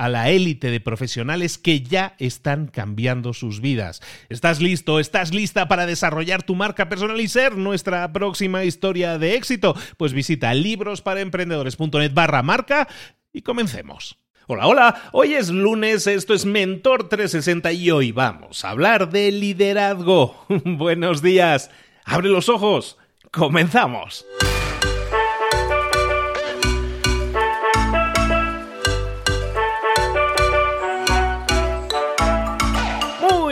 a 0.00 0.08
la 0.08 0.30
élite 0.30 0.70
de 0.70 0.80
profesionales 0.80 1.58
que 1.58 1.82
ya 1.82 2.14
están 2.18 2.68
cambiando 2.68 3.34
sus 3.34 3.60
vidas. 3.60 4.00
¿Estás 4.30 4.62
listo? 4.62 4.98
¿Estás 4.98 5.34
lista 5.34 5.68
para 5.68 5.84
desarrollar 5.84 6.42
tu 6.42 6.54
marca 6.54 6.88
personal 6.88 7.20
y 7.20 7.28
ser 7.28 7.58
nuestra 7.58 8.10
próxima 8.10 8.64
historia 8.64 9.18
de 9.18 9.34
éxito? 9.34 9.76
Pues 9.98 10.14
visita 10.14 10.54
librosparaemprendedores.net 10.54 12.14
barra 12.14 12.42
marca 12.42 12.88
y 13.30 13.42
comencemos. 13.42 14.16
Hola, 14.46 14.66
hola, 14.68 15.02
hoy 15.12 15.34
es 15.34 15.50
lunes, 15.50 16.06
esto 16.06 16.32
es 16.32 16.46
Mentor 16.46 17.10
360 17.10 17.70
y 17.72 17.90
hoy 17.90 18.10
vamos 18.10 18.64
a 18.64 18.70
hablar 18.70 19.10
de 19.10 19.30
liderazgo. 19.30 20.46
Buenos 20.64 21.20
días, 21.20 21.70
abre 22.06 22.30
los 22.30 22.48
ojos, 22.48 22.96
comenzamos. 23.30 24.24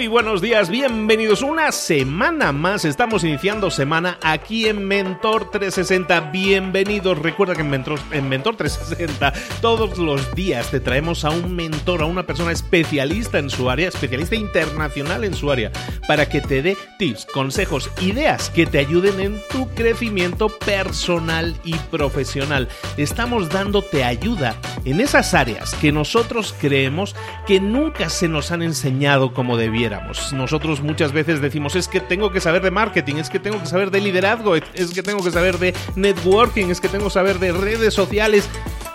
Buenos 0.08 0.40
días, 0.40 0.70
bienvenidos 0.70 1.42
una 1.42 1.70
semana 1.70 2.52
más. 2.52 2.84
Estamos 2.84 3.24
iniciando 3.24 3.70
semana 3.70 4.18
aquí 4.22 4.66
en 4.66 4.86
Mentor 4.86 5.50
360. 5.50 6.20
Bienvenidos. 6.32 7.18
Recuerda 7.18 7.54
que 7.54 7.60
en 7.60 7.70
Mentor, 7.70 7.98
en 8.12 8.28
Mentor 8.28 8.56
360 8.56 9.32
todos 9.60 9.98
los 9.98 10.34
días 10.34 10.70
te 10.70 10.80
traemos 10.80 11.24
a 11.24 11.30
un 11.30 11.54
mentor, 11.54 12.02
a 12.02 12.06
una 12.06 12.24
persona 12.24 12.52
especialista 12.52 13.38
en 13.38 13.50
su 13.50 13.68
área, 13.68 13.88
especialista 13.88 14.34
internacional 14.34 15.24
en 15.24 15.34
su 15.34 15.50
área, 15.50 15.70
para 16.06 16.28
que 16.28 16.40
te 16.40 16.62
dé 16.62 16.76
tips, 16.98 17.26
consejos, 17.26 17.90
ideas 18.00 18.50
que 18.50 18.66
te 18.66 18.78
ayuden 18.78 19.20
en 19.20 19.40
tu 19.50 19.68
crecimiento 19.74 20.48
personal 20.48 21.54
y 21.64 21.74
profesional. 21.90 22.68
Estamos 22.96 23.50
dándote 23.50 24.04
ayuda 24.04 24.56
en 24.84 25.00
esas 25.00 25.34
áreas 25.34 25.74
que 25.74 25.92
nosotros 25.92 26.54
creemos 26.58 27.14
que 27.46 27.60
nunca 27.60 28.08
se 28.08 28.28
nos 28.28 28.50
han 28.52 28.62
enseñado 28.62 29.34
como 29.34 29.56
debiera 29.56 29.97
nosotros 30.32 30.82
muchas 30.82 31.12
veces 31.12 31.40
decimos, 31.40 31.76
es 31.76 31.88
que 31.88 32.00
tengo 32.00 32.30
que 32.30 32.40
saber 32.40 32.62
de 32.62 32.70
marketing, 32.70 33.16
es 33.16 33.30
que 33.30 33.38
tengo 33.38 33.60
que 33.60 33.66
saber 33.66 33.90
de 33.90 34.00
liderazgo, 34.00 34.56
es 34.56 34.90
que 34.94 35.02
tengo 35.02 35.22
que 35.22 35.30
saber 35.30 35.58
de 35.58 35.74
networking, 35.96 36.66
es 36.66 36.80
que 36.80 36.88
tengo 36.88 37.04
que 37.04 37.10
saber 37.10 37.38
de 37.38 37.52
redes 37.52 37.94
sociales, 37.94 38.48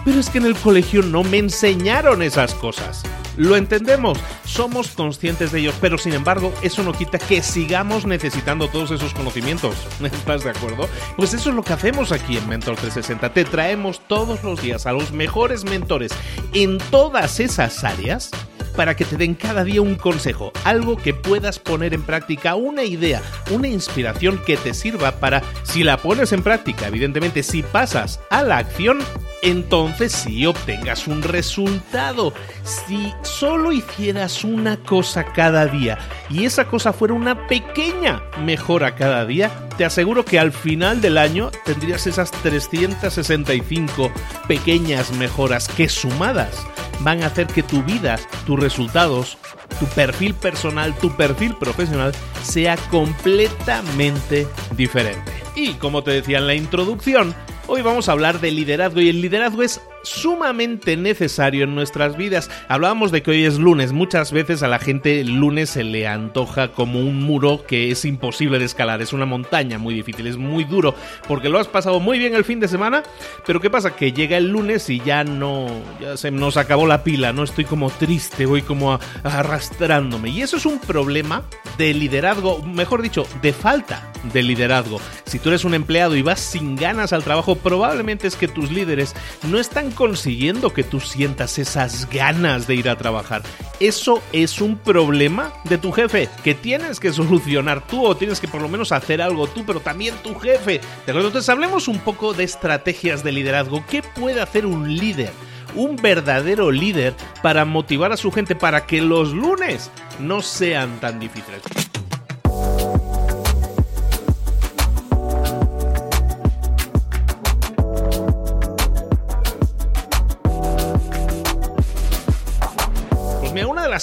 pero 0.06 0.20
es 0.20 0.30
que 0.30 0.38
en 0.40 0.46
el 0.46 0.56
colegio 0.56 1.02
no 1.02 1.24
me 1.24 1.38
enseñaron 1.38 2.22
esas 2.22 2.54
cosas. 2.56 3.04
Lo 3.36 3.56
entendemos, 3.56 4.20
somos 4.46 4.90
conscientes 4.90 5.52
de 5.52 5.62
ellos, 5.62 5.76
pero 5.82 5.98
sin 5.98 6.14
embargo 6.14 6.54
eso 6.62 6.84
no 6.84 6.94
quita 6.94 7.18
que 7.18 7.42
sigamos 7.42 8.06
necesitando 8.06 8.68
todos 8.68 8.92
esos 8.92 9.14
conocimientos. 9.14 9.76
¿Estás 10.04 10.44
de 10.44 10.52
acuerdo? 10.52 10.88
Pues 11.18 11.34
eso 11.34 11.50
es 11.50 11.56
lo 11.56 11.64
que 11.64 11.74
hacemos 11.74 12.12
aquí 12.12 12.38
en 12.38 12.48
Mentor 12.48 12.76
360. 12.76 13.34
Te 13.34 13.44
traemos 13.46 14.02
todos 14.08 14.44
los 14.44 14.62
días 14.62 14.86
a 14.86 14.92
los 14.92 15.12
mejores 15.12 15.64
mentores 15.64 16.12
en 16.54 16.78
todas 16.78 17.40
esas 17.40 17.84
áreas 17.84 18.30
para 18.76 18.96
que 18.96 19.06
te 19.06 19.18
den 19.18 19.36
cada 19.36 19.64
día 19.64 19.82
un 19.82 19.96
consejo, 19.96 20.52
algo 20.64 20.98
que 20.98 21.14
puedas 21.14 21.60
poner 21.60 21.94
en 21.94 22.04
práctica, 22.04 22.56
una 22.56 22.84
idea, 22.84 23.22
una 23.52 23.68
inspiración 23.68 24.40
que 24.46 24.58
te 24.58 24.74
sirva 24.74 25.14
para, 25.14 25.42
si 25.64 25.84
la 25.84 25.98
pones 25.98 26.32
en 26.32 26.44
práctica, 26.44 26.88
evidentemente, 26.88 27.44
si 27.44 27.64
pasas 27.64 28.20
a 28.30 28.44
la 28.44 28.58
acción, 28.58 29.00
entonces 29.44 30.14
sí 30.14 30.46
obtengas 30.46 31.08
un 31.08 31.22
resultado. 31.22 32.34
Si 32.64 33.14
solo 33.22 33.72
hicieras 33.72 34.44
una 34.44 34.78
cosa 34.78 35.26
cada 35.26 35.66
día 35.68 36.00
y 36.30 36.46
esa 36.46 36.66
cosa 36.66 36.94
fuera 36.94 37.14
una 37.14 37.48
pequeña 37.48 38.24
mejora 38.40 38.96
cada 38.96 39.26
día, 39.26 39.52
te 39.78 39.86
aseguro 39.86 40.24
que 40.24 40.40
al 40.40 40.54
final 40.54 41.02
del 41.02 41.18
año 41.18 41.52
tendrías 41.66 42.08
esas 42.08 42.32
365 42.32 44.12
pequeñas 44.48 45.12
mejoras 45.12 45.68
que 45.68 45.90
sumadas 45.90 46.66
van 47.02 47.22
a 47.22 47.28
hacer 47.28 47.48
que 47.48 47.64
tu 47.64 47.84
vida, 47.84 48.18
tus 48.46 48.60
resultados, 48.60 49.38
tu 49.80 49.86
perfil 49.88 50.34
personal, 50.34 50.96
tu 50.96 51.16
perfil 51.16 51.56
profesional 51.56 52.14
sea 52.44 52.78
completamente 52.90 54.48
diferente. 54.78 55.32
Y 55.56 55.74
como 55.74 56.04
te 56.04 56.12
decía 56.12 56.38
en 56.38 56.48
la 56.48 56.56
introducción, 56.56 57.36
hoy 57.68 57.82
vamos 57.82 58.10
a 58.10 58.12
hablar 58.12 58.40
de 58.40 58.52
liderazgo 58.52 59.02
y 59.02 59.10
el 59.10 59.22
liderazgo 59.22 59.64
es 59.64 59.82
sumamente 60.04 60.98
necesario 60.98 61.64
en 61.64 61.76
nuestras 61.76 62.18
vidas. 62.18 62.50
Hablábamos 62.68 63.12
de 63.12 63.24
que 63.24 63.32
hoy 63.32 63.46
es 63.46 63.58
lunes. 63.58 63.94
Muchas 63.94 64.32
veces 64.32 64.62
a 64.62 64.68
la 64.68 64.80
gente 64.80 65.22
el 65.22 65.40
lunes 65.40 65.70
se 65.72 65.84
le 65.84 66.08
antoja 66.08 66.70
como 66.70 67.00
un 67.00 67.24
muro 67.24 67.66
que 67.66 67.90
es 67.90 68.06
imposible 68.06 68.60
de 68.60 68.66
escalar. 68.66 69.02
Es 69.02 69.14
una 69.14 69.26
montaña 69.26 69.78
muy 69.78 69.94
difícil, 69.94 70.28
es 70.28 70.38
muy 70.38 70.66
duro, 70.66 70.94
porque 71.28 71.50
lo 71.50 71.60
has 71.60 71.68
pasado 71.68 72.00
muy 72.00 72.20
bien 72.20 72.36
el 72.36 72.44
fin 72.44 72.60
de 72.60 72.68
semana, 72.68 73.04
pero 73.46 73.62
¿qué 73.62 73.70
pasa? 73.70 73.96
Que 73.96 74.12
llega 74.12 74.38
el 74.38 74.50
lunes 74.50 74.90
y 74.90 75.00
ya 75.00 75.24
no, 75.24 75.68
ya 76.02 76.18
se 76.18 76.32
nos 76.32 76.58
acabó 76.58 76.86
la 76.86 77.04
pila, 77.04 77.34
no 77.34 77.44
estoy 77.44 77.66
como 77.66 77.90
triste, 77.90 78.46
voy 78.46 78.62
como 78.62 79.00
arrastrándome. 79.24 80.30
Y 80.30 80.42
eso 80.42 80.58
es 80.58 80.66
un 80.66 80.80
problema 80.80 81.44
de 81.78 81.94
liderazgo, 81.94 82.62
mejor 82.64 83.02
dicho, 83.02 83.26
de 83.42 83.54
falta 83.54 84.12
de 84.32 84.44
liderazgo. 84.44 85.00
Si 85.26 85.40
tú 85.40 85.50
eres 85.50 85.66
un 85.66 85.74
empleado 85.74 86.16
y 86.16 86.22
vas 86.22 86.40
sin 86.40 86.76
ganas 86.76 87.14
al 87.14 87.24
trabajo, 87.24 87.53
probablemente 87.56 88.28
es 88.28 88.36
que 88.36 88.48
tus 88.48 88.72
líderes 88.72 89.16
no 89.44 89.60
están 89.60 89.92
consiguiendo 89.92 90.74
que 90.74 90.84
tú 90.84 91.00
sientas 91.00 91.58
esas 91.60 92.10
ganas 92.10 92.68
de 92.68 92.76
ir 92.76 92.90
a 92.90 92.98
trabajar. 92.98 93.44
Eso 93.80 94.22
es 94.32 94.62
un 94.62 94.78
problema 94.78 95.54
de 95.66 95.78
tu 95.78 95.92
jefe 95.92 96.30
que 96.44 96.56
tienes 96.56 97.00
que 97.00 97.14
solucionar 97.14 97.86
tú 97.86 98.06
o 98.06 98.16
tienes 98.16 98.40
que 98.40 98.48
por 98.48 98.62
lo 98.62 98.70
menos 98.70 98.92
hacer 98.92 99.22
algo 99.22 99.48
tú, 99.48 99.66
pero 99.66 99.80
también 99.80 100.16
tu 100.24 100.36
jefe. 100.36 100.82
¿De 101.06 101.12
acuerdo? 101.12 101.28
Entonces 101.28 101.50
hablemos 101.50 101.88
un 101.88 102.00
poco 102.00 102.34
de 102.34 102.44
estrategias 102.44 103.24
de 103.24 103.32
liderazgo. 103.32 103.84
¿Qué 103.90 104.02
puede 104.02 104.42
hacer 104.42 104.66
un 104.66 104.96
líder? 104.96 105.32
un 105.76 105.96
verdadero 105.96 106.72
líder 106.72 107.16
para 107.42 107.66
motivar 107.66 108.12
a 108.12 108.18
su 108.18 108.32
gente 108.32 108.56
para 108.56 108.86
que 108.86 109.02
los 109.02 109.34
lunes 109.34 109.90
no 110.20 110.42
sean 110.42 111.00
tan 111.00 111.20
difíciles. 111.20 111.64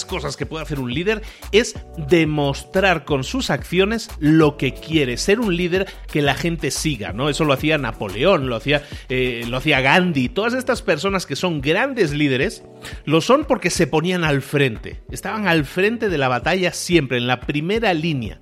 Primeras 0.00 0.04
cosas 0.04 0.36
que 0.36 0.46
puede 0.46 0.62
hacer 0.62 0.78
un 0.80 0.92
líder 0.92 1.22
es 1.52 1.74
demostrar 1.96 3.04
con 3.04 3.24
sus 3.24 3.50
acciones 3.50 4.10
lo 4.18 4.56
que 4.56 4.74
quiere, 4.74 5.16
ser 5.16 5.40
un 5.40 5.56
líder 5.56 5.86
que 6.10 6.22
la 6.22 6.34
gente 6.34 6.70
siga, 6.70 7.12
¿no? 7.12 7.28
Eso 7.28 7.44
lo 7.44 7.52
hacía 7.52 7.78
Napoleón, 7.78 8.48
lo 8.48 8.56
hacía, 8.56 8.82
eh, 9.08 9.44
lo 9.48 9.56
hacía 9.56 9.80
Gandhi, 9.80 10.28
todas 10.28 10.54
estas 10.54 10.82
personas 10.82 11.26
que 11.26 11.36
son 11.36 11.60
grandes 11.60 12.12
líderes, 12.12 12.62
lo 13.04 13.20
son 13.20 13.44
porque 13.44 13.70
se 13.70 13.86
ponían 13.86 14.24
al 14.24 14.42
frente, 14.42 15.02
estaban 15.10 15.46
al 15.46 15.64
frente 15.64 16.08
de 16.08 16.18
la 16.18 16.28
batalla 16.28 16.72
siempre, 16.72 17.18
en 17.18 17.26
la 17.26 17.40
primera 17.40 17.94
línea. 17.94 18.40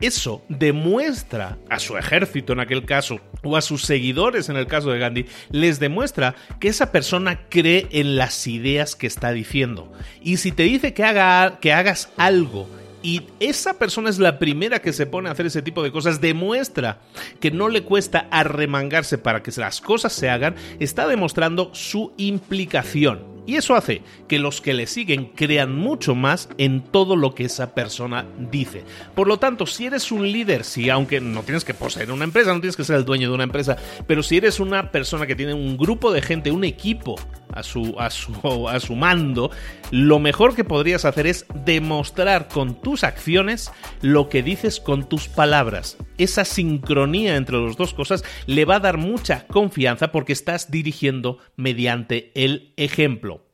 Eso 0.00 0.44
demuestra 0.48 1.58
a 1.68 1.78
su 1.78 1.96
ejército 1.96 2.52
en 2.52 2.60
aquel 2.60 2.84
caso, 2.84 3.20
o 3.42 3.56
a 3.56 3.60
sus 3.60 3.82
seguidores 3.82 4.48
en 4.48 4.56
el 4.56 4.66
caso 4.66 4.90
de 4.90 4.98
Gandhi, 4.98 5.26
les 5.50 5.80
demuestra 5.80 6.34
que 6.60 6.68
esa 6.68 6.92
persona 6.92 7.40
cree 7.48 7.88
en 7.90 8.16
las 8.16 8.46
ideas 8.46 8.94
que 8.94 9.06
está 9.06 9.32
diciendo. 9.32 9.92
Y 10.22 10.36
si 10.36 10.52
te 10.52 10.64
dice 10.64 10.94
que, 10.94 11.04
haga, 11.04 11.58
que 11.60 11.72
hagas 11.72 12.10
algo 12.16 12.68
y 13.02 13.22
esa 13.38 13.78
persona 13.78 14.10
es 14.10 14.18
la 14.18 14.38
primera 14.38 14.80
que 14.80 14.92
se 14.92 15.06
pone 15.06 15.28
a 15.28 15.32
hacer 15.32 15.46
ese 15.46 15.62
tipo 15.62 15.82
de 15.82 15.92
cosas, 15.92 16.20
demuestra 16.20 16.98
que 17.40 17.50
no 17.50 17.68
le 17.68 17.82
cuesta 17.82 18.26
arremangarse 18.30 19.18
para 19.18 19.42
que 19.42 19.52
las 19.56 19.80
cosas 19.80 20.12
se 20.12 20.28
hagan, 20.28 20.56
está 20.80 21.06
demostrando 21.06 21.70
su 21.74 22.12
implicación. 22.16 23.37
Y 23.48 23.56
eso 23.56 23.74
hace 23.74 24.02
que 24.28 24.38
los 24.38 24.60
que 24.60 24.74
le 24.74 24.86
siguen 24.86 25.32
crean 25.34 25.74
mucho 25.74 26.14
más 26.14 26.50
en 26.58 26.82
todo 26.82 27.16
lo 27.16 27.34
que 27.34 27.46
esa 27.46 27.74
persona 27.74 28.26
dice. 28.50 28.84
Por 29.14 29.26
lo 29.26 29.38
tanto, 29.38 29.64
si 29.64 29.86
eres 29.86 30.12
un 30.12 30.30
líder, 30.30 30.64
si 30.64 30.90
aunque 30.90 31.18
no 31.22 31.42
tienes 31.44 31.64
que 31.64 31.72
poseer 31.72 32.12
una 32.12 32.24
empresa, 32.24 32.52
no 32.52 32.60
tienes 32.60 32.76
que 32.76 32.84
ser 32.84 32.96
el 32.96 33.06
dueño 33.06 33.30
de 33.30 33.34
una 33.34 33.44
empresa, 33.44 33.78
pero 34.06 34.22
si 34.22 34.36
eres 34.36 34.60
una 34.60 34.92
persona 34.92 35.26
que 35.26 35.34
tiene 35.34 35.54
un 35.54 35.78
grupo 35.78 36.12
de 36.12 36.20
gente, 36.20 36.50
un 36.50 36.62
equipo 36.62 37.16
a 37.58 37.62
su, 37.62 37.94
a 37.98 38.10
su, 38.10 38.68
a 38.68 38.80
su 38.80 38.94
mando, 38.94 39.50
lo 39.90 40.18
mejor 40.18 40.54
que 40.54 40.64
podrías 40.64 41.04
hacer 41.04 41.26
es 41.26 41.46
demostrar 41.64 42.48
con 42.48 42.80
tus 42.80 43.04
acciones 43.04 43.72
lo 44.00 44.28
que 44.28 44.42
dices 44.42 44.80
con 44.80 45.08
tus 45.08 45.28
palabras. 45.28 45.96
Esa 46.18 46.44
sincronía 46.44 47.36
entre 47.36 47.58
las 47.58 47.76
dos 47.76 47.94
cosas 47.94 48.24
le 48.46 48.64
va 48.64 48.76
a 48.76 48.80
dar 48.80 48.96
mucha 48.96 49.46
confianza 49.46 50.12
porque 50.12 50.32
estás 50.32 50.70
dirigiendo 50.70 51.38
mediante 51.56 52.30
el 52.34 52.72
ejemplo. 52.76 53.47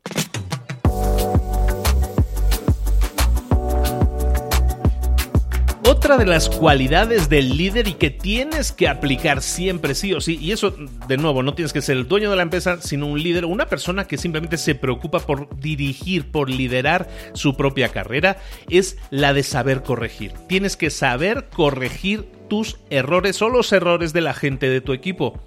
Otra 6.04 6.18
de 6.18 6.26
las 6.26 6.50
cualidades 6.50 7.30
del 7.30 7.56
líder 7.56 7.88
y 7.88 7.94
que 7.94 8.10
tienes 8.10 8.72
que 8.72 8.88
aplicar 8.88 9.40
siempre, 9.40 9.94
sí 9.94 10.12
o 10.12 10.20
sí, 10.20 10.38
y 10.38 10.52
eso 10.52 10.76
de 11.08 11.16
nuevo, 11.16 11.42
no 11.42 11.54
tienes 11.54 11.72
que 11.72 11.80
ser 11.80 11.96
el 11.96 12.06
dueño 12.06 12.28
de 12.28 12.36
la 12.36 12.42
empresa, 12.42 12.78
sino 12.82 13.06
un 13.06 13.22
líder, 13.22 13.46
una 13.46 13.64
persona 13.64 14.06
que 14.06 14.18
simplemente 14.18 14.58
se 14.58 14.74
preocupa 14.74 15.20
por 15.20 15.58
dirigir, 15.58 16.30
por 16.30 16.50
liderar 16.50 17.08
su 17.32 17.56
propia 17.56 17.88
carrera, 17.88 18.36
es 18.68 18.98
la 19.08 19.32
de 19.32 19.42
saber 19.42 19.82
corregir. 19.82 20.32
Tienes 20.46 20.76
que 20.76 20.90
saber 20.90 21.48
corregir 21.48 22.26
tus 22.48 22.78
errores 22.90 23.40
o 23.42 23.48
los 23.48 23.72
errores 23.72 24.12
de 24.12 24.20
la 24.20 24.34
gente 24.34 24.68
de 24.68 24.80
tu 24.80 24.92
equipo 24.92 25.40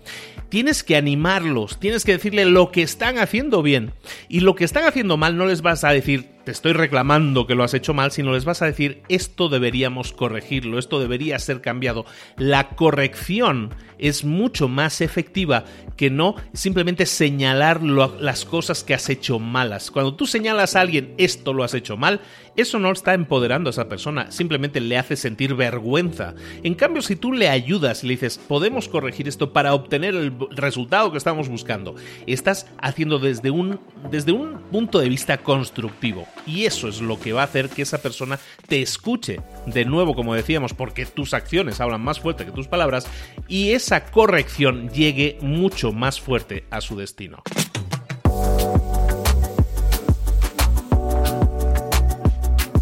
tienes 0.49 0.83
que 0.83 0.95
animarlos, 0.95 1.79
tienes 1.79 2.05
que 2.05 2.13
decirle 2.13 2.45
lo 2.45 2.71
que 2.71 2.81
están 2.81 3.17
haciendo 3.17 3.61
bien. 3.61 3.91
Y 4.29 4.41
lo 4.41 4.55
que 4.55 4.63
están 4.63 4.85
haciendo 4.85 5.17
mal 5.17 5.37
no 5.37 5.45
les 5.45 5.61
vas 5.61 5.83
a 5.83 5.89
decir, 5.89 6.29
te 6.45 6.51
estoy 6.51 6.73
reclamando 6.73 7.45
que 7.45 7.55
lo 7.55 7.63
has 7.63 7.73
hecho 7.73 7.93
mal, 7.93 8.11
sino 8.11 8.31
les 8.31 8.45
vas 8.45 8.61
a 8.61 8.65
decir, 8.65 9.01
esto 9.09 9.49
deberíamos 9.49 10.13
corregirlo, 10.13 10.79
esto 10.79 10.99
debería 10.99 11.39
ser 11.39 11.61
cambiado. 11.61 12.05
La 12.37 12.69
corrección 12.69 13.73
es 13.97 14.23
mucho 14.23 14.67
más 14.67 15.01
efectiva 15.01 15.65
que 15.97 16.09
no 16.09 16.35
simplemente 16.53 17.05
señalar 17.05 17.83
las 17.83 18.45
cosas 18.45 18.83
que 18.83 18.93
has 18.93 19.09
hecho 19.09 19.39
malas. 19.39 19.91
Cuando 19.91 20.15
tú 20.15 20.25
señalas 20.25 20.75
a 20.75 20.81
alguien, 20.81 21.13
esto 21.17 21.53
lo 21.53 21.63
has 21.63 21.73
hecho 21.73 21.97
mal, 21.97 22.21
eso 22.55 22.79
no 22.79 22.91
está 22.91 23.13
empoderando 23.13 23.69
a 23.69 23.71
esa 23.71 23.89
persona, 23.89 24.31
simplemente 24.31 24.79
le 24.79 24.97
hace 24.97 25.15
sentir 25.15 25.55
vergüenza. 25.55 26.35
En 26.63 26.75
si 27.01 27.15
tú 27.15 27.33
le 27.33 27.49
ayudas 27.49 28.03
y 28.03 28.07
le 28.07 28.13
dices, 28.13 28.37
podemos 28.37 28.87
corregir 28.87 29.27
esto 29.27 29.53
para 29.53 29.73
obtener 29.73 30.15
el 30.15 30.33
resultado 30.51 31.11
que 31.11 31.17
estamos 31.17 31.49
buscando, 31.49 31.95
estás 32.25 32.67
haciendo 32.79 33.19
desde 33.19 33.51
un, 33.51 33.79
desde 34.09 34.31
un 34.31 34.59
punto 34.71 34.99
de 34.99 35.09
vista 35.09 35.37
constructivo. 35.37 36.27
Y 36.45 36.65
eso 36.65 36.87
es 36.87 37.01
lo 37.01 37.19
que 37.19 37.33
va 37.33 37.41
a 37.41 37.45
hacer 37.45 37.69
que 37.69 37.81
esa 37.81 38.01
persona 38.01 38.39
te 38.67 38.81
escuche. 38.81 39.39
De 39.65 39.85
nuevo, 39.85 40.15
como 40.15 40.33
decíamos, 40.33 40.73
porque 40.73 41.05
tus 41.05 41.33
acciones 41.33 41.79
hablan 41.81 42.01
más 42.01 42.19
fuerte 42.19 42.45
que 42.45 42.51
tus 42.51 42.67
palabras 42.67 43.07
y 43.47 43.71
esa 43.71 44.05
corrección 44.05 44.89
llegue 44.89 45.37
mucho 45.41 45.91
más 45.91 46.19
fuerte 46.19 46.65
a 46.71 46.81
su 46.81 46.95
destino. 46.97 47.43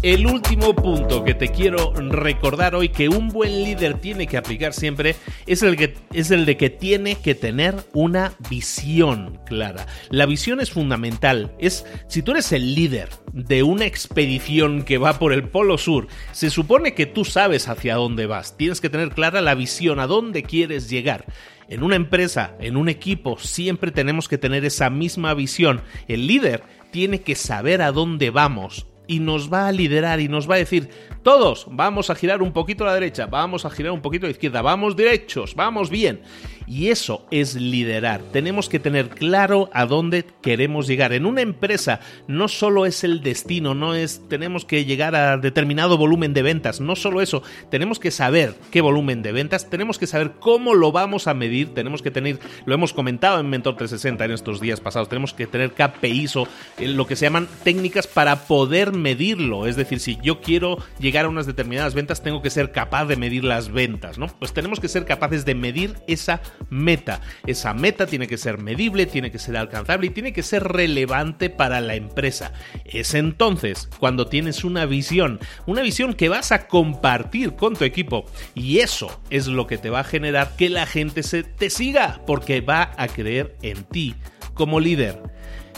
El 0.06 0.24
último 0.24 0.72
punto 0.72 1.24
que 1.24 1.34
te 1.34 1.48
quiero 1.48 1.92
recordar 1.92 2.76
hoy 2.76 2.90
que 2.90 3.08
un 3.08 3.26
buen 3.26 3.64
líder 3.64 3.94
tiene 3.94 4.28
que 4.28 4.36
aplicar 4.36 4.72
siempre 4.72 5.16
es 5.48 5.64
el, 5.64 5.76
que, 5.76 5.94
es 6.12 6.30
el 6.30 6.46
de 6.46 6.56
que 6.56 6.70
tiene 6.70 7.16
que 7.16 7.34
tener 7.34 7.74
una 7.92 8.32
visión 8.48 9.40
clara. 9.46 9.84
La 10.10 10.26
visión 10.26 10.60
es 10.60 10.70
fundamental. 10.70 11.56
Es 11.58 11.84
si 12.06 12.22
tú 12.22 12.30
eres 12.30 12.52
el 12.52 12.76
líder 12.76 13.08
de 13.32 13.64
una 13.64 13.84
expedición 13.84 14.84
que 14.84 14.98
va 14.98 15.18
por 15.18 15.32
el 15.32 15.48
Polo 15.48 15.76
Sur, 15.76 16.06
se 16.30 16.50
supone 16.50 16.94
que 16.94 17.06
tú 17.06 17.24
sabes 17.24 17.66
hacia 17.66 17.96
dónde 17.96 18.26
vas. 18.26 18.56
Tienes 18.56 18.80
que 18.80 18.90
tener 18.90 19.08
clara 19.08 19.40
la 19.40 19.56
visión, 19.56 19.98
a 19.98 20.06
dónde 20.06 20.44
quieres 20.44 20.88
llegar. 20.88 21.24
En 21.68 21.82
una 21.82 21.96
empresa, 21.96 22.54
en 22.60 22.76
un 22.76 22.88
equipo, 22.88 23.40
siempre 23.40 23.90
tenemos 23.90 24.28
que 24.28 24.38
tener 24.38 24.64
esa 24.64 24.88
misma 24.88 25.34
visión. 25.34 25.80
El 26.06 26.28
líder 26.28 26.62
tiene 26.92 27.22
que 27.22 27.34
saber 27.34 27.82
a 27.82 27.90
dónde 27.90 28.30
vamos 28.30 28.86
y 29.06 29.20
nos 29.20 29.52
va 29.52 29.68
a 29.68 29.72
liderar 29.72 30.20
y 30.20 30.28
nos 30.28 30.48
va 30.48 30.56
a 30.56 30.58
decir, 30.58 30.88
todos 31.22 31.66
vamos 31.70 32.10
a 32.10 32.14
girar 32.14 32.42
un 32.42 32.52
poquito 32.52 32.84
a 32.84 32.88
la 32.88 32.94
derecha, 32.94 33.26
vamos 33.26 33.64
a 33.64 33.70
girar 33.70 33.92
un 33.92 34.00
poquito 34.00 34.26
a 34.26 34.28
la 34.28 34.32
izquierda, 34.32 34.62
vamos 34.62 34.96
derechos, 34.96 35.54
vamos 35.54 35.90
bien. 35.90 36.20
Y 36.68 36.88
eso 36.88 37.26
es 37.30 37.54
liderar. 37.54 38.22
Tenemos 38.32 38.68
que 38.68 38.80
tener 38.80 39.08
claro 39.08 39.70
a 39.72 39.86
dónde 39.86 40.24
queremos 40.42 40.88
llegar. 40.88 41.12
En 41.12 41.24
una 41.24 41.40
empresa 41.40 42.00
no 42.26 42.48
solo 42.48 42.86
es 42.86 43.04
el 43.04 43.22
destino, 43.22 43.74
no 43.74 43.94
es 43.94 44.22
tenemos 44.28 44.64
que 44.64 44.84
llegar 44.84 45.14
a 45.14 45.36
determinado 45.36 45.96
volumen 45.96 46.34
de 46.34 46.42
ventas, 46.42 46.80
no 46.80 46.96
solo 46.96 47.22
eso, 47.22 47.42
tenemos 47.70 48.00
que 48.00 48.10
saber 48.10 48.54
qué 48.70 48.80
volumen 48.80 49.22
de 49.22 49.32
ventas, 49.32 49.70
tenemos 49.70 49.98
que 49.98 50.06
saber 50.06 50.32
cómo 50.40 50.74
lo 50.74 50.90
vamos 50.90 51.28
a 51.28 51.34
medir, 51.34 51.72
tenemos 51.72 52.02
que 52.02 52.10
tener, 52.10 52.38
lo 52.64 52.74
hemos 52.74 52.92
comentado 52.92 53.38
en 53.38 53.48
Mentor 53.48 53.76
360 53.76 54.24
en 54.24 54.30
estos 54.32 54.60
días 54.60 54.80
pasados, 54.80 55.08
tenemos 55.08 55.34
que 55.34 55.46
tener 55.46 55.72
KPIs 55.72 56.36
o 56.36 56.48
eh, 56.78 56.88
lo 56.88 57.06
que 57.06 57.16
se 57.16 57.26
llaman 57.26 57.48
técnicas 57.62 58.06
para 58.06 58.46
poder 58.46 58.95
medirlo. 58.96 59.66
Es 59.66 59.76
decir, 59.76 60.00
si 60.00 60.18
yo 60.22 60.40
quiero 60.40 60.78
llegar 60.98 61.24
a 61.24 61.28
unas 61.28 61.46
determinadas 61.46 61.94
ventas, 61.94 62.22
tengo 62.22 62.42
que 62.42 62.50
ser 62.50 62.72
capaz 62.72 63.06
de 63.06 63.16
medir 63.16 63.44
las 63.44 63.72
ventas, 63.72 64.18
¿no? 64.18 64.26
Pues 64.26 64.52
tenemos 64.52 64.80
que 64.80 64.88
ser 64.88 65.04
capaces 65.04 65.44
de 65.44 65.54
medir 65.54 65.96
esa 66.06 66.40
meta. 66.70 67.20
Esa 67.46 67.74
meta 67.74 68.06
tiene 68.06 68.26
que 68.26 68.38
ser 68.38 68.58
medible, 68.58 69.06
tiene 69.06 69.30
que 69.30 69.38
ser 69.38 69.56
alcanzable 69.56 70.08
y 70.08 70.10
tiene 70.10 70.32
que 70.32 70.42
ser 70.42 70.64
relevante 70.64 71.50
para 71.50 71.80
la 71.80 71.94
empresa. 71.94 72.52
Es 72.84 73.14
entonces 73.14 73.88
cuando 73.98 74.26
tienes 74.26 74.64
una 74.64 74.86
visión, 74.86 75.40
una 75.66 75.82
visión 75.82 76.14
que 76.14 76.28
vas 76.28 76.52
a 76.52 76.66
compartir 76.66 77.54
con 77.54 77.74
tu 77.74 77.84
equipo 77.84 78.26
y 78.54 78.78
eso 78.78 79.20
es 79.30 79.46
lo 79.46 79.66
que 79.66 79.78
te 79.78 79.90
va 79.90 80.00
a 80.00 80.04
generar 80.04 80.56
que 80.56 80.68
la 80.68 80.86
gente 80.86 81.22
se 81.22 81.42
te 81.42 81.70
siga 81.70 82.22
porque 82.26 82.60
va 82.60 82.92
a 82.96 83.08
creer 83.08 83.56
en 83.62 83.84
ti 83.84 84.14
como 84.54 84.80
líder. 84.80 85.20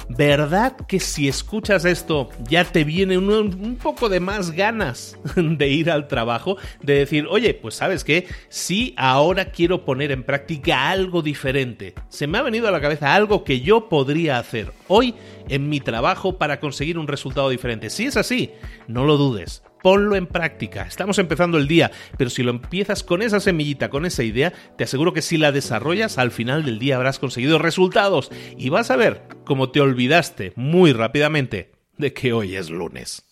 ¿Verdad 0.08 0.74
que 0.86 1.00
si 1.00 1.28
escuchas 1.28 1.84
esto 1.84 2.30
ya 2.48 2.64
te 2.64 2.82
viene 2.84 3.18
un, 3.18 3.76
poco 3.76 4.08
de 4.08 4.20
más 4.20 4.52
ganas 4.52 5.18
de 5.36 5.68
ir 5.68 5.90
al 5.90 6.08
trabajo? 6.08 6.56
De 6.82 6.94
decir, 6.94 7.26
oye, 7.28 7.52
pues 7.52 7.74
sabes 7.74 8.04
qué, 8.04 8.26
sí, 8.48 8.94
ahora 8.96 9.50
quiero 9.50 9.84
poner 9.84 10.10
en 10.10 10.24
práctica 10.24 10.90
algo 10.90 11.20
diferente. 11.20 11.94
Se 12.08 12.26
me 12.26 12.38
ha 12.38 12.42
venido 12.42 12.68
a 12.68 12.70
la 12.70 12.80
cabeza 12.80 13.14
algo 13.14 13.44
que 13.44 13.60
yo 13.60 13.88
podría 13.88 14.38
hacer 14.38 14.72
hoy 14.88 15.14
en 15.48 15.68
mi 15.68 15.80
trabajo 15.80 16.38
para 16.38 16.58
conseguir 16.58 16.98
un 16.98 17.06
resultado 17.06 17.50
diferente. 17.50 17.90
Si 17.90 18.06
es 18.06 18.16
así, 18.16 18.52
no 18.86 19.04
lo 19.04 19.18
dudes 19.18 19.62
ponlo 19.82 20.16
en 20.16 20.26
práctica. 20.26 20.82
Estamos 20.82 21.18
empezando 21.18 21.58
el 21.58 21.68
día, 21.68 21.90
pero 22.16 22.30
si 22.30 22.42
lo 22.42 22.50
empiezas 22.50 23.02
con 23.02 23.22
esa 23.22 23.40
semillita, 23.40 23.90
con 23.90 24.06
esa 24.06 24.22
idea, 24.22 24.52
te 24.76 24.84
aseguro 24.84 25.12
que 25.12 25.22
si 25.22 25.36
la 25.36 25.52
desarrollas, 25.52 26.18
al 26.18 26.30
final 26.30 26.64
del 26.64 26.78
día 26.78 26.96
habrás 26.96 27.18
conseguido 27.18 27.58
resultados 27.58 28.30
y 28.56 28.68
vas 28.68 28.90
a 28.90 28.96
ver 28.96 29.22
cómo 29.44 29.70
te 29.70 29.80
olvidaste 29.80 30.52
muy 30.56 30.92
rápidamente 30.92 31.72
de 31.96 32.12
que 32.12 32.32
hoy 32.32 32.56
es 32.56 32.70
lunes. 32.70 33.24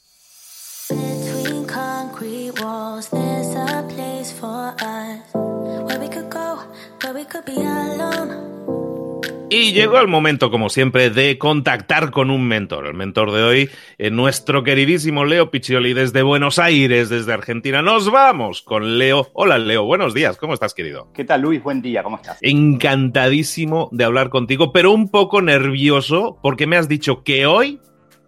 Y 9.48 9.72
llegó 9.72 10.00
el 10.00 10.08
momento, 10.08 10.50
como 10.50 10.68
siempre, 10.68 11.08
de 11.08 11.38
contactar 11.38 12.10
con 12.10 12.32
un 12.32 12.48
mentor. 12.48 12.88
El 12.88 12.94
mentor 12.94 13.30
de 13.30 13.42
hoy, 13.44 13.70
eh, 13.96 14.10
nuestro 14.10 14.64
queridísimo 14.64 15.24
Leo 15.24 15.52
Piccioli, 15.52 15.94
desde 15.94 16.22
Buenos 16.22 16.58
Aires, 16.58 17.10
desde 17.10 17.32
Argentina. 17.32 17.80
Nos 17.80 18.10
vamos 18.10 18.60
con 18.62 18.98
Leo. 18.98 19.28
Hola, 19.34 19.58
Leo. 19.58 19.84
Buenos 19.84 20.14
días. 20.14 20.36
¿Cómo 20.36 20.52
estás, 20.52 20.74
querido? 20.74 21.12
¿Qué 21.14 21.24
tal, 21.24 21.42
Luis? 21.42 21.62
Buen 21.62 21.80
día. 21.80 22.02
¿Cómo 22.02 22.16
estás? 22.16 22.38
Encantadísimo 22.40 23.88
de 23.92 24.02
hablar 24.02 24.30
contigo, 24.30 24.72
pero 24.72 24.90
un 24.90 25.10
poco 25.10 25.40
nervioso 25.40 26.40
porque 26.42 26.66
me 26.66 26.76
has 26.76 26.88
dicho 26.88 27.22
que 27.22 27.46
hoy 27.46 27.78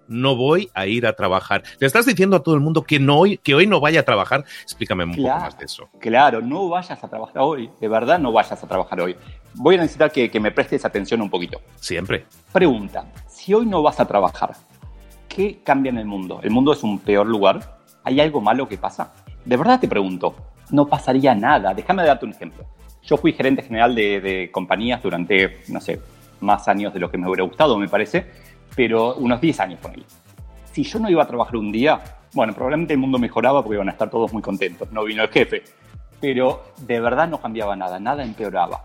no 0.08 0.36
voy 0.36 0.70
a 0.74 0.86
ir 0.86 1.06
a 1.06 1.12
trabajar. 1.12 1.62
Le 1.78 1.86
estás 1.86 2.06
diciendo 2.06 2.36
a 2.36 2.42
todo 2.42 2.54
el 2.54 2.60
mundo 2.60 2.82
que, 2.82 2.98
no, 2.98 3.22
que 3.42 3.54
hoy 3.54 3.66
no 3.66 3.80
vaya 3.80 4.00
a 4.00 4.02
trabajar. 4.02 4.44
Explícame 4.62 5.04
un 5.04 5.14
poco 5.14 5.28
más 5.28 5.58
de 5.58 5.64
eso. 5.64 5.88
Claro, 6.00 6.40
no 6.40 6.68
vayas 6.68 7.02
a 7.02 7.08
trabajar 7.08 7.42
hoy. 7.42 7.70
De 7.80 7.88
verdad, 7.88 8.18
no 8.18 8.32
vayas 8.32 8.62
a 8.62 8.66
trabajar 8.66 9.00
hoy. 9.00 9.16
Voy 9.54 9.76
a 9.76 9.78
necesitar 9.78 10.10
que, 10.10 10.30
que 10.30 10.40
me 10.40 10.50
prestes 10.50 10.84
atención 10.84 11.20
un 11.20 11.30
poquito. 11.30 11.60
Siempre. 11.76 12.26
Pregunta, 12.52 13.06
si 13.28 13.54
hoy 13.54 13.66
no 13.66 13.82
vas 13.82 14.00
a 14.00 14.06
trabajar, 14.06 14.56
¿qué 15.28 15.60
cambia 15.62 15.90
en 15.90 15.98
el 15.98 16.06
mundo? 16.06 16.40
¿El 16.42 16.50
mundo 16.50 16.72
es 16.72 16.82
un 16.82 16.98
peor 16.98 17.26
lugar? 17.26 17.78
¿Hay 18.04 18.20
algo 18.20 18.40
malo 18.40 18.68
que 18.68 18.78
pasa? 18.78 19.12
De 19.44 19.56
verdad 19.56 19.80
te 19.80 19.88
pregunto, 19.88 20.34
no 20.70 20.86
pasaría 20.86 21.34
nada. 21.34 21.74
Déjame 21.74 22.04
darte 22.04 22.24
un 22.24 22.32
ejemplo. 22.32 22.64
Yo 23.02 23.16
fui 23.16 23.32
gerente 23.32 23.62
general 23.62 23.94
de, 23.94 24.20
de 24.20 24.50
compañías 24.50 25.02
durante, 25.02 25.62
no 25.68 25.80
sé, 25.80 26.00
más 26.40 26.68
años 26.68 26.92
de 26.92 27.00
lo 27.00 27.10
que 27.10 27.18
me 27.18 27.26
hubiera 27.26 27.44
gustado, 27.44 27.78
me 27.78 27.88
parece, 27.88 28.26
pero 28.78 29.16
unos 29.16 29.40
10 29.40 29.58
años 29.58 29.80
con 29.82 29.92
él. 29.92 30.04
Si 30.70 30.85
yo 30.85 31.00
no 31.00 31.11
iba 31.11 31.20
a 31.20 31.26
trabajar 31.26 31.56
un 31.56 31.73
día, 31.73 32.00
bueno, 32.32 32.52
probablemente 32.52 32.92
el 32.92 33.00
mundo 33.00 33.18
mejoraba 33.18 33.61
porque 33.61 33.75
iban 33.75 33.88
a 33.88 33.90
estar 33.90 34.08
todos 34.08 34.32
muy 34.32 34.40
contentos, 34.40 34.92
no 34.92 35.02
vino 35.02 35.20
el 35.20 35.30
jefe, 35.30 35.64
pero 36.20 36.62
de 36.82 37.00
verdad 37.00 37.26
no 37.26 37.40
cambiaba 37.40 37.75
nada, 37.75 37.99
nada 37.99 38.23
empeoraba. 38.23 38.85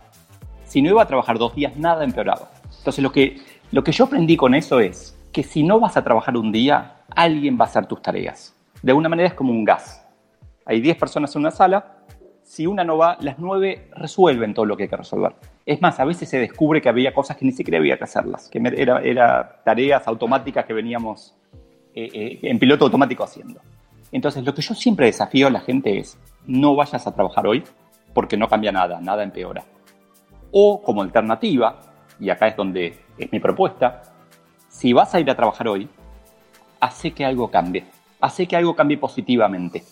Si 0.65 0.81
no 0.81 0.89
iba 0.89 1.03
a 1.03 1.05
trabajar 1.05 1.38
dos 1.38 1.53
días, 1.53 1.77
nada 1.77 2.03
empeoraba. 2.03 2.50
Entonces 2.75 3.03
lo 3.03 3.12
que, 3.12 3.39
lo 3.71 3.83
que 3.83 3.91
yo 3.91 4.05
aprendí 4.05 4.35
con 4.35 4.55
eso 4.55 4.79
es 4.79 5.15
que 5.31 5.43
si 5.43 5.62
no 5.62 5.79
vas 5.79 5.95
a 5.95 6.03
trabajar 6.03 6.38
un 6.38 6.51
día, 6.51 7.03
alguien 7.15 7.55
va 7.55 7.65
a 7.65 7.67
hacer 7.67 7.85
tus 7.85 8.01
tareas. 8.01 8.55
De 8.81 8.93
alguna 8.93 9.09
manera 9.09 9.27
es 9.27 9.35
como 9.35 9.51
un 9.51 9.63
gas. 9.63 10.03
Hay 10.65 10.81
10 10.81 10.97
personas 10.97 11.35
en 11.35 11.41
una 11.41 11.51
sala, 11.51 11.97
si 12.41 12.65
una 12.65 12.83
no 12.83 12.97
va, 12.97 13.15
las 13.21 13.38
9 13.38 13.91
resuelven 13.91 14.55
todo 14.55 14.65
lo 14.65 14.75
que 14.75 14.83
hay 14.83 14.89
que 14.89 14.97
resolver. 14.97 15.35
Es 15.65 15.82
más, 15.82 16.00
a 16.00 16.05
veces 16.05 16.27
se 16.27 16.39
descubre 16.39 16.82
que 16.82 16.89
había 16.89 17.13
cosas 17.13 17.38
que 17.38 17.46
ni 17.46 17.53
siquiera 17.53 17.77
había 17.77 17.98
que 17.98 18.03
hacerlas, 18.03 18.50
que 18.50 18.60
eran 18.75 19.05
era 19.05 19.62
tareas 19.63 20.05
automáticas 20.08 20.65
que 20.65 20.74
veníamos 20.74 21.36
eh, 21.96 22.10
eh, 22.13 22.39
en 22.41 22.60
piloto 22.60 22.86
automático 22.86 23.24
haciendo. 23.24 23.62
Entonces, 24.12 24.43
lo 24.43 24.53
que 24.53 24.62
yo 24.62 24.75
siempre 24.75 25.05
desafío 25.05 25.48
a 25.48 25.50
la 25.50 25.62
gente 25.62 25.98
es, 26.00 26.17
no 26.46 26.75
vayas 26.75 27.08
a 27.08 27.15
trabajar 27.15 27.48
hoy 27.48 27.63
porque 28.13 28.36
no 28.36 28.48
cambia 28.48 28.72
nada, 28.72 29.00
nada 29.00 29.24
empeora. 29.24 29.63
O 30.51 30.82
como 30.82 31.01
alternativa, 31.01 31.79
y 32.20 32.29
acá 32.29 32.48
es 32.48 32.58
donde 32.58 33.00
es 33.17 33.32
mi 33.32 33.39
propuesta, 33.39 34.03
si 34.67 34.91
vas 34.91 35.15
a 35.15 35.20
ir 35.20 35.29
a 35.29 35.36
trabajar 35.36 35.67
hoy, 35.67 35.88
hace 36.79 37.12
que 37.12 37.24
algo 37.24 37.50
cambie, 37.50 37.86
hace 38.20 38.48
que 38.48 38.58
algo 38.58 38.75
cambie 38.75 38.98
positivamente. 38.98 39.84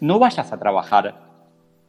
No 0.00 0.18
vayas 0.18 0.50
a 0.52 0.58
trabajar 0.58 1.14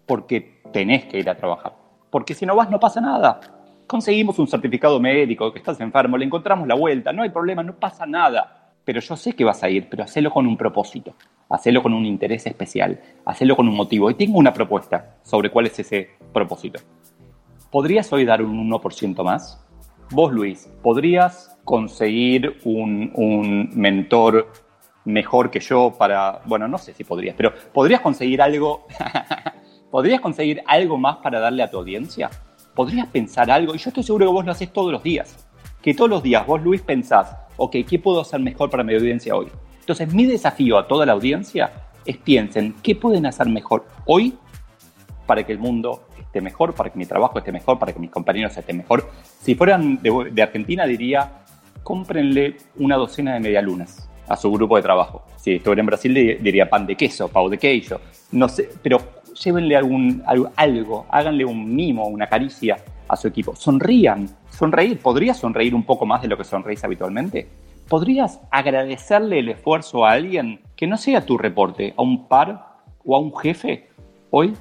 porque 0.05 0.60
tenés 0.71 1.05
que 1.05 1.19
ir 1.19 1.29
a 1.29 1.35
trabajar. 1.35 1.73
Porque 2.09 2.33
si 2.33 2.45
no 2.45 2.55
vas, 2.55 2.69
no 2.69 2.79
pasa 2.79 3.01
nada. 3.01 3.39
Conseguimos 3.87 4.39
un 4.39 4.47
certificado 4.47 4.99
médico, 4.99 5.51
que 5.51 5.59
estás 5.59 5.79
enfermo, 5.81 6.17
le 6.17 6.25
encontramos 6.25 6.67
la 6.67 6.75
vuelta, 6.75 7.11
no 7.11 7.23
hay 7.23 7.29
problema, 7.29 7.63
no 7.63 7.75
pasa 7.75 8.05
nada. 8.05 8.73
Pero 8.83 8.99
yo 8.99 9.15
sé 9.15 9.33
que 9.33 9.43
vas 9.43 9.63
a 9.63 9.69
ir, 9.69 9.87
pero 9.89 10.03
hacelo 10.03 10.31
con 10.31 10.47
un 10.47 10.57
propósito, 10.57 11.15
hacelo 11.49 11.83
con 11.83 11.93
un 11.93 12.05
interés 12.05 12.47
especial, 12.47 12.99
hacelo 13.25 13.55
con 13.55 13.67
un 13.67 13.75
motivo. 13.75 14.09
Y 14.09 14.15
tengo 14.15 14.39
una 14.39 14.53
propuesta 14.53 15.17
sobre 15.23 15.49
cuál 15.51 15.67
es 15.67 15.79
ese 15.79 16.09
propósito. 16.33 16.79
¿Podrías 17.69 18.11
hoy 18.11 18.25
dar 18.25 18.41
un 18.41 18.69
1% 18.69 19.23
más? 19.23 19.65
Vos, 20.11 20.33
Luis, 20.33 20.69
¿podrías 20.81 21.57
conseguir 21.63 22.59
un, 22.65 23.11
un 23.15 23.69
mentor 23.73 24.51
mejor 25.05 25.49
que 25.49 25.59
yo 25.59 25.93
para, 25.97 26.41
bueno, 26.45 26.67
no 26.67 26.77
sé 26.77 26.93
si 26.93 27.03
podrías, 27.03 27.35
pero 27.35 27.53
¿podrías 27.73 28.01
conseguir 28.01 28.41
algo 28.41 28.87
¿Podrías 29.91 30.21
conseguir 30.21 30.63
algo 30.67 30.97
más 30.97 31.17
para 31.17 31.41
darle 31.41 31.63
a 31.63 31.69
tu 31.69 31.77
audiencia? 31.77 32.29
¿Podrías 32.73 33.07
pensar 33.07 33.51
algo? 33.51 33.75
Y 33.75 33.77
yo 33.77 33.89
estoy 33.89 34.03
seguro 34.03 34.25
que 34.25 34.31
vos 34.31 34.45
lo 34.45 34.53
haces 34.53 34.71
todos 34.71 34.89
los 34.89 35.03
días. 35.03 35.45
Que 35.81 35.93
todos 35.93 36.09
los 36.09 36.23
días 36.23 36.47
vos, 36.47 36.61
Luis, 36.63 36.81
pensás, 36.81 37.35
ok, 37.57 37.75
¿qué 37.87 37.99
puedo 37.99 38.21
hacer 38.21 38.39
mejor 38.39 38.69
para 38.69 38.85
mi 38.85 38.95
audiencia 38.95 39.35
hoy? 39.35 39.47
Entonces, 39.81 40.13
mi 40.13 40.25
desafío 40.25 40.77
a 40.77 40.87
toda 40.87 41.05
la 41.05 41.11
audiencia 41.11 41.73
es 42.05 42.15
piensen, 42.15 42.75
¿qué 42.81 42.95
pueden 42.95 43.25
hacer 43.25 43.47
mejor 43.49 43.85
hoy 44.05 44.35
para 45.25 45.45
que 45.45 45.51
el 45.51 45.59
mundo 45.59 46.07
esté 46.17 46.39
mejor, 46.39 46.73
para 46.73 46.89
que 46.89 46.97
mi 46.97 47.05
trabajo 47.05 47.37
esté 47.37 47.51
mejor, 47.51 47.77
para 47.77 47.91
que 47.91 47.99
mis 47.99 48.11
compañeros 48.11 48.55
estén 48.55 48.77
mejor? 48.77 49.11
Si 49.41 49.55
fueran 49.55 50.01
de, 50.01 50.41
Argentina, 50.41 50.85
diría, 50.85 51.43
cómprenle 51.83 52.55
una 52.77 52.95
docena 52.95 53.33
de 53.33 53.41
medialunas 53.41 54.09
a 54.29 54.37
su 54.37 54.49
grupo 54.53 54.77
de 54.77 54.83
trabajo. 54.83 55.25
Si 55.35 55.55
estuviera 55.55 55.81
en 55.81 55.87
Brasil, 55.87 56.13
diría 56.41 56.69
pan 56.69 56.85
de 56.85 56.95
queso, 56.95 57.27
pau 57.27 57.49
de 57.49 57.57
queso. 57.57 57.99
No 58.31 58.47
sé, 58.47 58.69
pero 58.81 59.20
llévenle 59.33 59.75
algún, 59.75 60.23
algo, 60.55 61.05
háganle 61.09 61.45
un 61.45 61.75
mimo, 61.75 62.07
una 62.07 62.27
caricia 62.27 62.77
a 63.07 63.15
su 63.15 63.27
equipo. 63.27 63.55
Sonrían, 63.55 64.29
sonreír. 64.49 64.99
¿Podrías 64.99 65.37
sonreír 65.37 65.75
un 65.75 65.83
poco 65.83 66.05
más 66.05 66.21
de 66.21 66.27
lo 66.27 66.37
que 66.37 66.43
sonreís 66.43 66.83
habitualmente? 66.83 67.47
¿Podrías 67.87 68.39
agradecerle 68.51 69.39
el 69.39 69.49
esfuerzo 69.49 70.05
a 70.05 70.11
alguien 70.11 70.61
que 70.75 70.87
no 70.87 70.97
sea 70.97 71.25
tu 71.25 71.37
reporte, 71.37 71.93
a 71.97 72.01
un 72.01 72.27
par 72.27 72.77
o 73.03 73.15
a 73.15 73.19
un 73.19 73.35
jefe 73.35 73.89
hoy? 74.29 74.53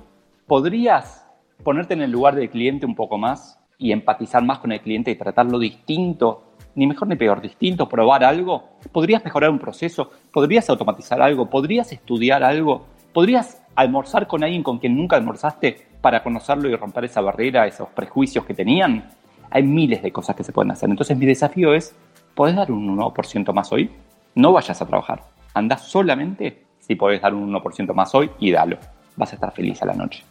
¿Podrías 0.46 1.26
ponerte 1.62 1.94
en 1.94 2.02
el 2.02 2.10
lugar 2.10 2.34
del 2.34 2.50
cliente 2.50 2.86
un 2.86 2.96
poco 2.96 3.18
más 3.18 3.60
y 3.78 3.92
empatizar 3.92 4.42
más 4.42 4.58
con 4.58 4.72
el 4.72 4.80
cliente 4.80 5.12
y 5.12 5.16
tratarlo 5.16 5.58
distinto? 5.58 6.42
Ni 6.74 6.86
mejor 6.86 7.08
ni 7.08 7.16
peor, 7.16 7.40
distinto, 7.40 7.88
probar 7.88 8.24
algo. 8.24 8.70
¿Podrías 8.90 9.24
mejorar 9.24 9.50
un 9.50 9.58
proceso? 9.58 10.10
¿Podrías 10.32 10.68
automatizar 10.70 11.20
algo? 11.22 11.46
¿Podrías 11.48 11.92
estudiar 11.92 12.42
algo? 12.42 12.86
¿Podrías 13.12 13.59
almorzar 13.74 14.26
con 14.26 14.44
alguien 14.44 14.62
con 14.62 14.78
quien 14.78 14.96
nunca 14.96 15.16
almorzaste 15.16 15.88
para 16.00 16.22
conocerlo 16.22 16.68
y 16.68 16.76
romper 16.76 17.04
esa 17.04 17.20
barrera, 17.20 17.66
esos 17.66 17.88
prejuicios 17.88 18.44
que 18.44 18.54
tenían. 18.54 19.10
Hay 19.50 19.62
miles 19.62 20.02
de 20.02 20.12
cosas 20.12 20.36
que 20.36 20.44
se 20.44 20.52
pueden 20.52 20.70
hacer. 20.70 20.88
Entonces 20.88 21.16
mi 21.16 21.26
desafío 21.26 21.74
es, 21.74 21.94
¿podés 22.34 22.56
dar 22.56 22.70
un 22.70 22.96
1% 22.96 23.52
más 23.52 23.72
hoy? 23.72 23.90
No 24.34 24.52
vayas 24.52 24.80
a 24.80 24.86
trabajar. 24.86 25.24
Anda 25.54 25.76
solamente 25.76 26.64
si 26.78 26.94
podés 26.94 27.20
dar 27.20 27.34
un 27.34 27.52
1% 27.52 27.94
más 27.94 28.14
hoy 28.14 28.30
y 28.38 28.50
dalo 28.50 28.78
vas 29.20 29.30
a 29.32 29.36
estar 29.36 29.52
feliz 29.52 29.80
a 29.82 29.86
la 29.86 29.94
noche. 29.94 30.24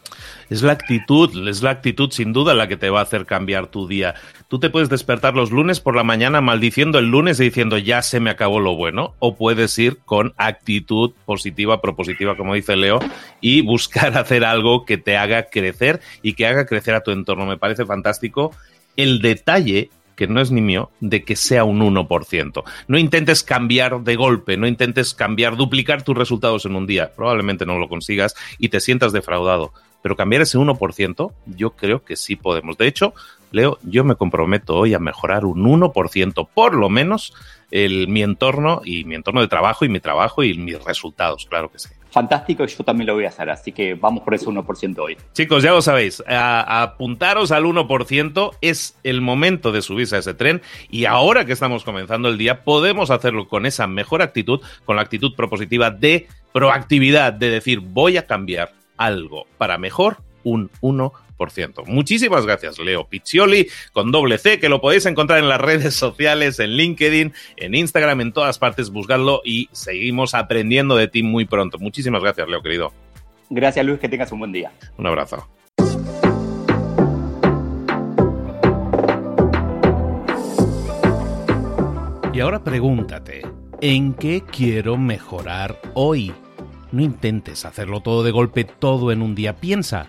Es 0.50 0.62
la 0.62 0.72
actitud, 0.72 1.48
es 1.48 1.62
la 1.62 1.70
actitud 1.70 2.10
sin 2.10 2.32
duda 2.32 2.54
la 2.54 2.68
que 2.68 2.76
te 2.76 2.90
va 2.90 3.00
a 3.00 3.04
hacer 3.04 3.24
cambiar 3.24 3.68
tu 3.68 3.88
día. 3.88 4.14
Tú 4.48 4.58
te 4.58 4.68
puedes 4.68 4.90
despertar 4.90 5.34
los 5.34 5.50
lunes 5.50 5.80
por 5.80 5.96
la 5.96 6.02
mañana 6.02 6.40
maldiciendo 6.40 6.98
el 6.98 7.06
lunes 7.06 7.40
y 7.40 7.44
diciendo 7.44 7.78
ya 7.78 8.02
se 8.02 8.20
me 8.20 8.30
acabó 8.30 8.60
lo 8.60 8.76
bueno, 8.76 9.14
o 9.20 9.36
puedes 9.36 9.78
ir 9.78 9.98
con 10.04 10.34
actitud 10.36 11.12
positiva, 11.24 11.80
propositiva, 11.80 12.36
como 12.36 12.54
dice 12.54 12.76
Leo, 12.76 12.98
y 13.40 13.62
buscar 13.62 14.18
hacer 14.18 14.44
algo 14.44 14.84
que 14.84 14.98
te 14.98 15.16
haga 15.16 15.44
crecer 15.44 16.00
y 16.20 16.34
que 16.34 16.46
haga 16.46 16.66
crecer 16.66 16.94
a 16.94 17.02
tu 17.02 17.12
entorno. 17.12 17.46
Me 17.46 17.56
parece 17.56 17.86
fantástico. 17.86 18.52
El 18.96 19.22
detalle 19.22 19.90
que 20.20 20.26
no 20.26 20.42
es 20.42 20.50
ni 20.50 20.60
mío, 20.60 20.90
de 21.00 21.24
que 21.24 21.34
sea 21.34 21.64
un 21.64 21.80
1%. 21.80 22.62
No 22.88 22.98
intentes 22.98 23.42
cambiar 23.42 24.02
de 24.02 24.16
golpe, 24.16 24.58
no 24.58 24.66
intentes 24.66 25.14
cambiar, 25.14 25.56
duplicar 25.56 26.02
tus 26.02 26.14
resultados 26.14 26.66
en 26.66 26.76
un 26.76 26.86
día. 26.86 27.14
Probablemente 27.16 27.64
no 27.64 27.78
lo 27.78 27.88
consigas 27.88 28.34
y 28.58 28.68
te 28.68 28.80
sientas 28.80 29.14
defraudado. 29.14 29.72
Pero 30.02 30.16
cambiar 30.16 30.42
ese 30.42 30.58
1%, 30.58 31.32
yo 31.46 31.70
creo 31.70 32.04
que 32.04 32.16
sí 32.16 32.36
podemos. 32.36 32.76
De 32.76 32.86
hecho, 32.86 33.14
Leo, 33.50 33.78
yo 33.82 34.04
me 34.04 34.14
comprometo 34.14 34.76
hoy 34.76 34.92
a 34.92 34.98
mejorar 34.98 35.46
un 35.46 35.64
1%, 35.64 36.48
por 36.52 36.74
lo 36.74 36.90
menos, 36.90 37.32
el, 37.70 38.06
mi 38.08 38.22
entorno 38.22 38.82
y 38.84 39.06
mi 39.06 39.14
entorno 39.14 39.40
de 39.40 39.48
trabajo 39.48 39.86
y 39.86 39.88
mi 39.88 40.00
trabajo 40.00 40.44
y 40.44 40.52
mis 40.52 40.84
resultados, 40.84 41.46
claro 41.46 41.72
que 41.72 41.78
sí 41.78 41.88
fantástico 42.10 42.64
y 42.64 42.68
yo 42.68 42.84
también 42.84 43.06
lo 43.06 43.14
voy 43.14 43.24
a 43.24 43.28
hacer. 43.28 43.50
Así 43.50 43.72
que 43.72 43.94
vamos 43.94 44.22
por 44.22 44.34
ese 44.34 44.46
1% 44.46 44.98
hoy. 44.98 45.16
Chicos, 45.32 45.62
ya 45.62 45.70
lo 45.70 45.82
sabéis, 45.82 46.22
apuntaros 46.26 47.52
al 47.52 47.64
1%, 47.64 48.50
es 48.60 48.96
el 49.02 49.20
momento 49.20 49.72
de 49.72 49.82
subirse 49.82 50.16
a 50.16 50.18
ese 50.20 50.34
tren 50.34 50.62
y 50.90 51.04
ahora 51.04 51.44
que 51.44 51.52
estamos 51.52 51.84
comenzando 51.84 52.28
el 52.28 52.38
día 52.38 52.64
podemos 52.64 53.10
hacerlo 53.10 53.48
con 53.48 53.66
esa 53.66 53.86
mejor 53.86 54.22
actitud, 54.22 54.60
con 54.84 54.96
la 54.96 55.02
actitud 55.02 55.34
propositiva 55.34 55.90
de 55.90 56.28
proactividad, 56.52 57.32
de 57.32 57.50
decir 57.50 57.80
voy 57.80 58.16
a 58.16 58.26
cambiar 58.26 58.72
algo 58.96 59.46
para 59.56 59.78
mejor 59.78 60.18
un 60.44 60.70
1%. 60.80 61.86
Muchísimas 61.86 62.44
gracias, 62.44 62.78
Leo 62.78 63.08
Piccioli, 63.08 63.68
con 63.92 64.12
doble 64.12 64.38
C, 64.38 64.58
que 64.58 64.68
lo 64.68 64.80
podéis 64.80 65.06
encontrar 65.06 65.38
en 65.38 65.48
las 65.48 65.60
redes 65.62 65.94
sociales, 65.94 66.58
en 66.58 66.70
LinkedIn, 66.70 67.32
en 67.56 67.74
Instagram, 67.74 68.20
en 68.20 68.32
todas 68.32 68.58
partes, 68.58 68.90
buscadlo 68.90 69.40
y 69.44 69.68
seguimos 69.72 70.34
aprendiendo 70.34 70.96
de 70.96 71.08
ti 71.08 71.22
muy 71.22 71.44
pronto. 71.44 71.78
Muchísimas 71.78 72.22
gracias, 72.22 72.48
Leo, 72.48 72.62
querido. 72.62 72.92
Gracias, 73.48 73.84
Luis, 73.84 73.98
que 73.98 74.08
tengas 74.08 74.30
un 74.32 74.40
buen 74.40 74.52
día. 74.52 74.72
Un 74.96 75.06
abrazo. 75.06 75.48
Y 82.32 82.38
ahora 82.38 82.62
pregúntate, 82.62 83.42
¿en 83.80 84.14
qué 84.14 84.42
quiero 84.42 84.96
mejorar 84.96 85.76
hoy? 85.94 86.32
No 86.92 87.02
intentes 87.02 87.64
hacerlo 87.64 88.00
todo 88.00 88.22
de 88.22 88.30
golpe, 88.30 88.64
todo 88.64 89.10
en 89.10 89.20
un 89.20 89.34
día. 89.34 89.56
Piensa, 89.56 90.08